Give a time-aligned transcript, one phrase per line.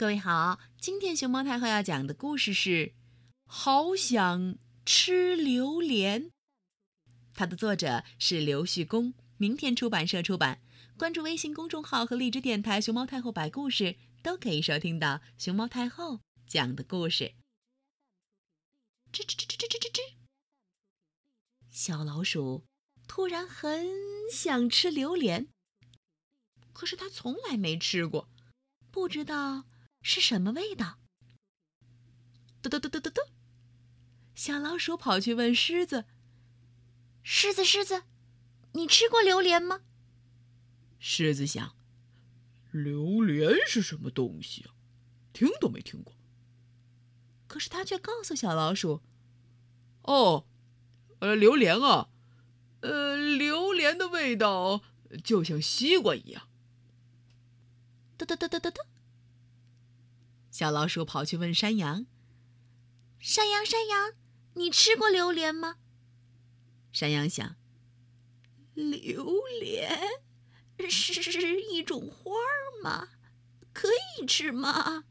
[0.00, 2.86] 各位好，今天熊猫太后要讲的故事是
[3.44, 6.22] 《好想吃榴莲》，
[7.34, 10.62] 它的作者是刘旭公，明天出版社出版。
[10.96, 17.34] 关注微信公众号和荔枝电台“熊猫太后摆故事”，都可以收听到熊猫太后讲的故事。
[19.12, 20.00] 吱吱吱吱吱吱吱吱，
[21.70, 22.64] 小老鼠
[23.06, 23.86] 突然很
[24.32, 25.48] 想吃榴莲，
[26.72, 28.30] 可是它从来没吃过，
[28.90, 29.66] 不知道。
[30.02, 30.98] 是什么味道？
[32.62, 33.20] 嘟嘟嘟嘟嘟嘟！
[34.34, 36.06] 小老鼠跑去问狮子
[37.22, 38.04] ：“狮子，狮子，
[38.72, 39.82] 你吃过榴莲吗？”
[40.98, 41.76] 狮子想
[42.72, 44.74] ：“榴莲是什么东西啊？
[45.32, 46.14] 听都没听过。”
[47.48, 49.02] 可是他却告诉小老鼠
[50.02, 50.46] ：“哦，
[51.20, 52.08] 呃，榴莲啊，
[52.80, 54.82] 呃，榴莲的味道
[55.24, 56.48] 就像西瓜一样。”
[58.16, 58.80] 嘟嘟嘟嘟嘟嘟。
[60.60, 62.04] 小老鼠跑去问山羊
[63.18, 64.12] ：“山羊，山羊，
[64.56, 65.76] 你吃过榴莲吗？”
[66.92, 67.56] 山羊想
[68.76, 69.98] ：“榴莲
[70.90, 73.08] 是一种花儿吗？
[73.72, 73.88] 可
[74.20, 75.04] 以吃吗？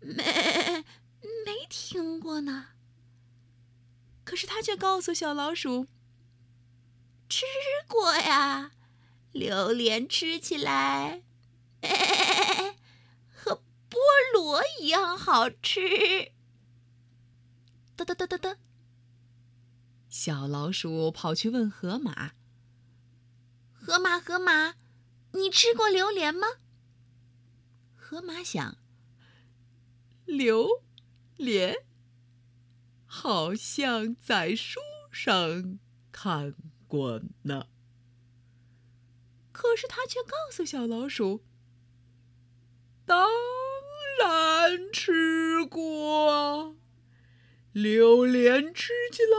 [0.00, 0.84] 没，
[1.46, 2.66] 没听过呢。”
[4.24, 5.86] 可是他却告诉小老鼠
[7.30, 7.46] ：“吃
[7.88, 8.72] 过呀，
[9.32, 11.22] 榴莲吃起来。
[14.32, 16.32] ”螺一样好吃。
[17.96, 18.56] 哒哒哒哒哒。
[20.08, 22.32] 小老鼠跑去问河马
[23.72, 24.74] ：“河马，河马，
[25.32, 26.46] 你吃过榴莲吗？”
[27.96, 28.76] 河马想
[30.26, 30.82] ：“榴
[31.36, 31.76] 莲
[33.06, 35.78] 好像在书上
[36.10, 36.54] 看
[36.86, 37.68] 过呢。”
[39.52, 41.42] 可是他却告诉小老鼠
[43.06, 43.28] ：“当。”
[44.92, 46.76] 吃过，
[47.72, 49.38] 榴莲吃起来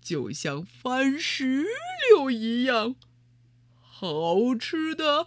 [0.00, 1.66] 就像番石
[2.08, 2.96] 榴一样，
[3.80, 5.26] 好吃的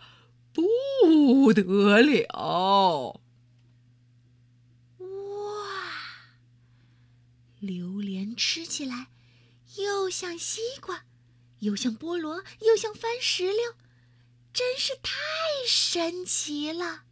[0.51, 3.21] 不得了。
[4.97, 5.07] 哇，
[7.59, 9.07] 榴莲吃起来
[9.77, 11.05] 又像西瓜，
[11.59, 13.75] 又像菠萝，又像番石榴，
[14.51, 15.13] 真是太
[15.67, 17.03] 神奇了。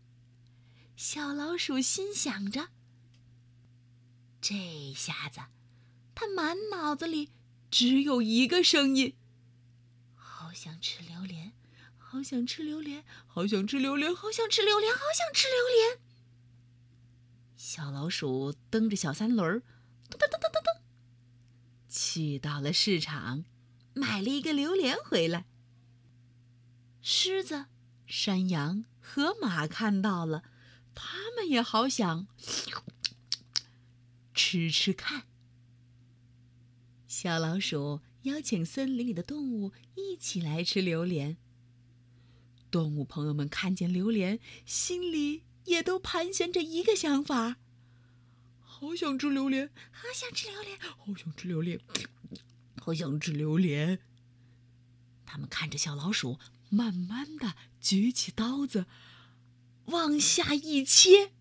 [1.03, 2.69] 小老鼠心想着
[4.39, 5.41] ：“这下子，
[6.13, 7.31] 它满脑子里
[7.71, 9.15] 只有一个声音：
[10.13, 11.53] 好想吃榴莲，
[11.97, 15.99] 好想吃榴莲，好想吃榴莲，好想吃榴莲，好想吃榴莲。”
[17.57, 19.59] 小老鼠蹬着小三轮，
[20.07, 20.81] 噔噔噔噔噔噔，
[21.89, 23.43] 去到了市场，
[23.95, 25.47] 买了一个榴莲回来。
[27.01, 27.65] 狮子、
[28.05, 30.43] 山羊、河马看到了。
[30.93, 32.27] 他们也好想
[34.33, 35.27] 吃吃看。
[37.07, 41.37] 小老鼠邀请森林里的动物一起来吃榴莲。
[42.69, 47.57] 动物朋友们看见榴莲，心里也都盘旋着一个想法：
[48.59, 51.79] 好想吃榴莲，好想吃榴莲，好想吃榴莲，
[52.81, 53.99] 好想吃榴莲。
[55.25, 58.85] 他们看着小老鼠，慢慢的举起刀子。
[59.85, 61.31] 往下一切，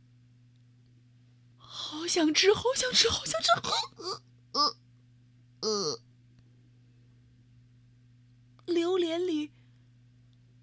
[1.57, 3.49] 好想吃，好想吃，好想吃！
[3.97, 4.77] 呃呃
[5.61, 6.01] 呃，
[8.67, 9.53] 榴莲里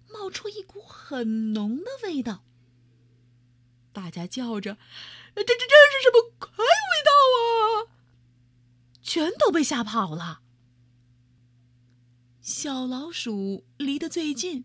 [0.08, 2.44] 冒出一股很浓的味道。
[3.92, 4.76] 大家叫着
[5.34, 7.90] ：“这这这是什么怪味道啊！”
[9.02, 10.42] 全都被吓跑了。
[12.40, 14.64] 小老鼠离得最近，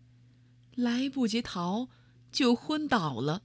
[0.74, 1.88] 来不及逃。
[2.34, 3.44] 就昏倒了。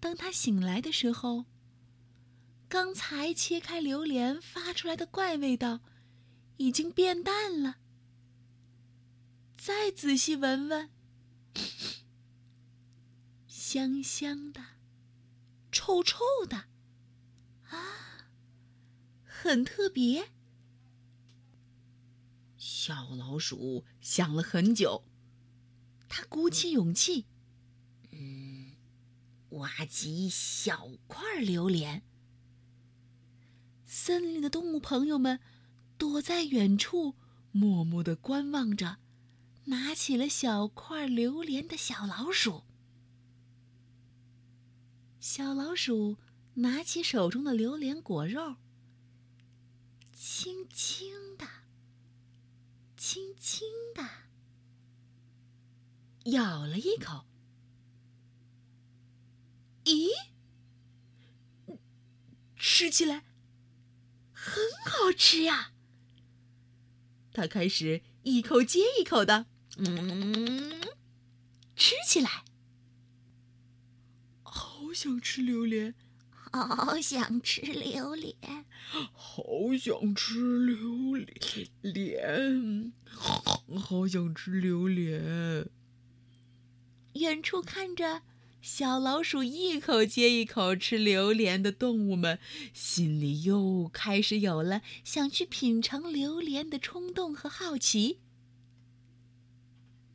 [0.00, 1.44] 当他醒来的时候，
[2.68, 5.78] 刚才切开榴莲发出来的怪味道
[6.56, 7.76] 已经变淡了。
[9.56, 10.90] 再仔细闻闻，
[13.46, 14.60] 香香的，
[15.70, 16.18] 臭臭
[16.48, 16.64] 的，
[17.68, 18.26] 啊，
[19.22, 20.32] 很特别。
[22.56, 25.04] 小老鼠想了很久，
[26.08, 27.26] 他鼓起勇气。
[29.56, 32.02] 挖几小块榴莲，
[33.84, 35.40] 森林里的动物朋友们
[35.98, 37.14] 躲在远处，
[37.52, 38.98] 默默的观望着。
[39.68, 42.62] 拿起了小块榴莲的小老鼠，
[45.18, 46.18] 小老鼠
[46.54, 48.58] 拿起手中的榴莲果肉，
[50.12, 51.48] 轻轻的、
[52.96, 54.08] 轻轻的
[56.30, 57.26] 咬了一口。
[59.86, 60.08] 咦，
[62.56, 63.22] 吃起来
[64.32, 64.54] 很
[64.84, 65.70] 好吃呀！
[67.32, 69.46] 他开始一口接一口的，
[69.76, 70.80] 嗯，
[71.76, 72.44] 吃起来。
[74.42, 75.94] 好想吃榴莲，
[76.50, 78.64] 好想吃榴莲，
[79.12, 79.44] 好
[79.78, 81.14] 想吃榴
[81.82, 85.70] 莲，好想吃榴莲。
[87.14, 88.22] 远处看着
[88.68, 92.40] 小老鼠一口接一口吃榴莲的动物们，
[92.74, 98.18] 心里又开始有了想去品尝榴莲的冲动和好奇。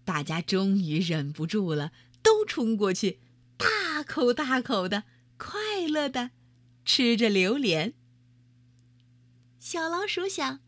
[0.04, 3.22] 大家终于忍不住了，都冲过去，
[3.56, 5.06] 大口大口的、
[5.38, 6.32] 快乐的
[6.84, 7.94] 吃着榴莲。
[9.62, 10.60] 小老鼠想：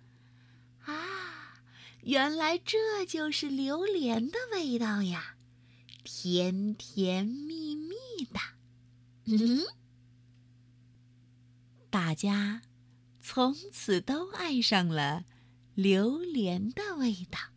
[0.86, 1.60] 啊，
[2.04, 5.33] 原来这就是榴莲的味道呀！
[6.04, 7.96] 甜甜蜜蜜
[8.32, 8.40] 的，
[9.26, 9.62] 嗯，
[11.90, 12.62] 大家
[13.22, 15.26] 从此都爱上了
[15.76, 17.53] 榴莲的味道。